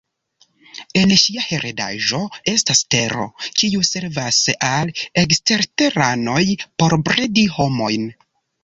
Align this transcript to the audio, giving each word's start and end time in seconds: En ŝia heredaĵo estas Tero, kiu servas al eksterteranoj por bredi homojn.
En 1.01 1.11
ŝia 1.23 1.43
heredaĵo 1.47 2.21
estas 2.53 2.81
Tero, 2.95 3.27
kiu 3.61 3.85
servas 3.93 4.41
al 4.73 4.93
eksterteranoj 5.27 6.45
por 6.69 6.99
bredi 7.11 7.51
homojn. 7.61 8.15